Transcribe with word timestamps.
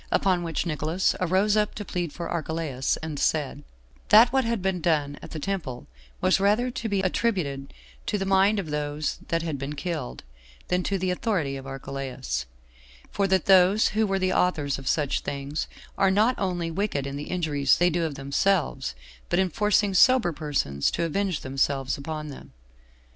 Upon 0.11 0.41
which 0.41 0.65
Nicolaus 0.65 1.13
arose 1.19 1.55
up 1.55 1.75
to 1.75 1.85
plead 1.85 2.11
for 2.11 2.27
Archelaus, 2.27 2.97
and 3.03 3.19
said, 3.19 3.61
"That 4.09 4.33
what 4.33 4.43
had 4.45 4.59
been 4.59 4.81
done 4.81 5.19
at 5.21 5.29
the 5.29 5.37
temple 5.39 5.85
was 6.21 6.39
rather 6.39 6.71
to 6.71 6.89
be 6.89 7.01
attributed 7.01 7.71
to 8.07 8.17
the 8.17 8.25
mind 8.25 8.57
of 8.57 8.71
those 8.71 9.19
that 9.27 9.43
had 9.43 9.59
been 9.59 9.75
killed, 9.75 10.23
than 10.69 10.81
to 10.85 10.97
the 10.97 11.11
authority 11.11 11.55
of 11.55 11.67
Archelaus; 11.67 12.47
for 13.11 13.27
that 13.27 13.45
those 13.45 13.89
who 13.89 14.07
were 14.07 14.17
the 14.17 14.33
authors 14.33 14.79
of 14.79 14.87
such 14.87 15.19
things 15.19 15.67
are 15.99 16.09
not 16.09 16.33
only 16.39 16.71
wicked 16.71 17.05
in 17.05 17.15
the 17.15 17.29
injuries 17.29 17.77
they 17.77 17.91
do 17.91 18.03
of 18.03 18.15
themselves, 18.15 18.95
but 19.29 19.37
in 19.37 19.51
forcing 19.51 19.93
sober 19.93 20.31
persons 20.33 20.89
to 20.89 21.03
avenge 21.03 21.41
themselves 21.41 21.95
upon 21.95 22.29
them. 22.29 22.53